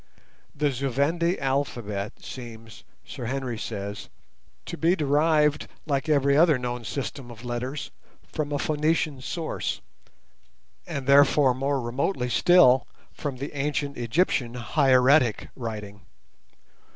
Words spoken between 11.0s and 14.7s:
therefore more remotely still from the ancient Egyptian